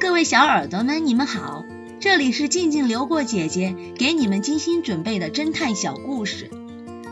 [0.00, 1.66] 各位小耳朵们，你们好，
[2.00, 6.50] 这里是静静流过姐姐给你们精心准备的侦探小故事，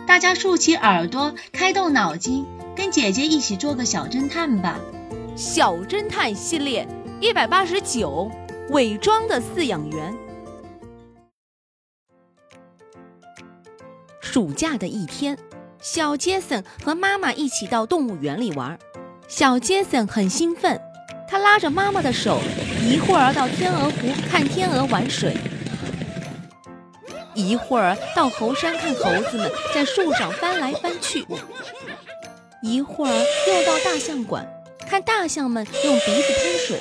[0.07, 4.81] 大家竖起耳朵，开动脑筋，跟姐姐一起做个小侦探吧。
[5.37, 6.89] 小侦探系列
[7.21, 8.31] 一百八十九，
[8.71, 10.17] 伪装的饲养员。
[14.23, 15.37] 暑假的一天，
[15.79, 18.79] 小杰森和妈妈一起到动物园里玩。
[19.29, 20.81] 小杰森很兴奋，
[21.29, 22.41] 他拉着妈妈的手，
[22.89, 25.37] 一会儿到天鹅湖看天鹅玩水，
[27.35, 31.23] 一会儿到猴山看猴子们在树上翻来翻去，
[32.63, 34.49] 一会儿又到大象馆
[34.89, 36.81] 看大象们用鼻子喷水，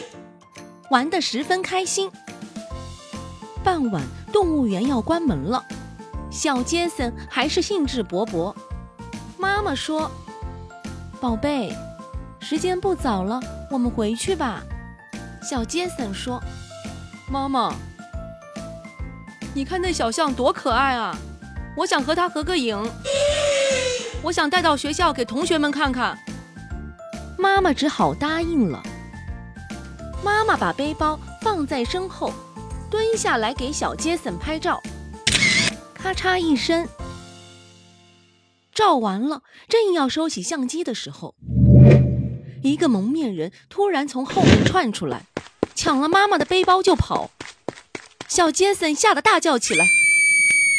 [0.90, 2.10] 玩得十分开心。
[3.62, 5.62] 傍晚，动物园要关门了。
[6.32, 8.56] 小杰森还是兴致勃勃。
[9.38, 10.10] 妈妈说
[11.20, 11.76] ：“宝贝，
[12.40, 14.64] 时间不早了，我们回去吧。”
[15.42, 16.42] 小杰森说
[17.30, 17.74] ：“妈妈，
[19.54, 21.18] 你看那小象多可爱啊！
[21.76, 22.78] 我想和它合个影，
[24.24, 26.18] 我想带到学校给同学们看看。”
[27.38, 28.82] 妈妈只好答应了。
[30.24, 32.34] 妈妈把背包放在身后，
[32.90, 34.82] 蹲下来给小杰森拍照。
[35.94, 36.88] 咔嚓一声，
[38.74, 41.36] 照完了，正要收起相机的时候，
[42.64, 45.26] 一个蒙面人突然从后面窜出来，
[45.76, 47.32] 抢了妈妈的背包就跑。
[48.28, 49.86] 小杰森吓得大叫起来：“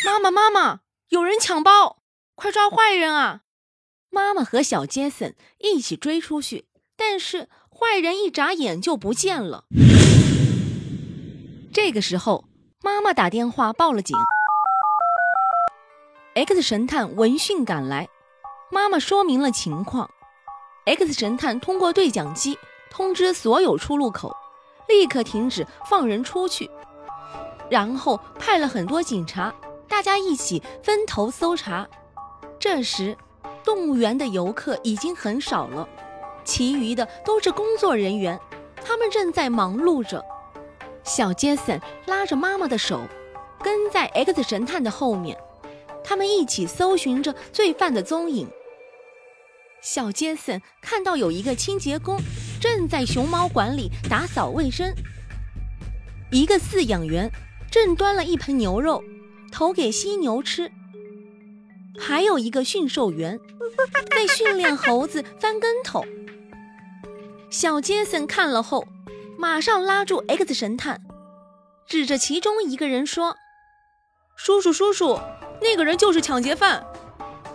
[0.05, 1.99] 妈妈，妈妈，有人抢包，
[2.35, 3.41] 快抓坏人啊！”
[4.11, 9.65] 妈妈和小杰森一起追出去，但是坏人一眨眼就不见了。
[11.73, 12.45] 这个时候，
[12.83, 14.17] 妈妈打电话报了警。
[16.35, 18.09] X 神探闻讯赶来，
[18.71, 20.11] 妈妈说明了情况。
[20.89, 22.59] X 神探通过对讲机
[22.91, 24.35] 通知所有出入口，
[24.89, 26.71] 立刻停止放人出去，
[27.69, 29.55] 然后派了很多警察，
[29.87, 31.87] 大家一起分头搜查。
[32.59, 33.15] 这时，
[33.63, 35.87] 动物园的游客已经很少了，
[36.43, 38.41] 其余的都是工作人员，
[38.83, 40.25] 他们正在忙碌着。
[41.05, 43.03] 小杰森拉着妈妈的手，
[43.63, 45.39] 跟在 X 神探的后面。
[46.03, 48.49] 他们一起搜寻着罪犯的踪影。
[49.81, 52.19] 小杰森看到有一个清洁工
[52.61, 54.93] 正在熊猫馆里打扫卫生，
[56.31, 57.31] 一个饲养员
[57.71, 59.03] 正端了一盆牛肉
[59.53, 60.71] 投给犀牛吃，
[61.99, 63.39] 还有一个驯兽员
[64.11, 66.05] 在训练猴子翻跟头。
[67.51, 68.87] 小杰森看了后，
[69.39, 71.01] 马上拉住 X 神探，
[71.87, 73.37] 指着其中一个人说
[74.37, 75.19] ：“叔叔，叔叔。”
[75.63, 76.85] 那个人就是抢劫犯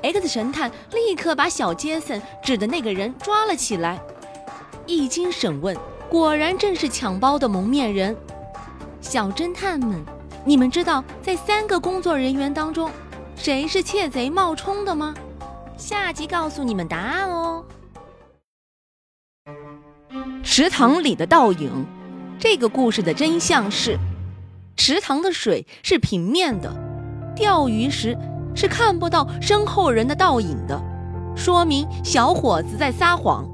[0.04, 4.00] ，X 神探立刻把小杰森指的那个人抓了起来。
[4.86, 5.76] 一经审问，
[6.10, 8.16] 果然正是抢包的蒙面人。
[9.02, 10.04] 小侦探们，
[10.46, 12.92] 你们知道在三个工作人员当中，
[13.36, 15.16] 谁是窃贼冒充的吗？
[15.78, 17.66] 下集告诉你们答案哦。
[20.44, 21.86] 池塘里的倒影，
[22.38, 23.98] 这个故事的真相是，
[24.76, 26.74] 池塘的水是平面的。
[27.36, 28.18] 钓鱼时
[28.56, 30.82] 是看不到身后人的倒影的，
[31.36, 33.46] 说明小伙子在撒谎。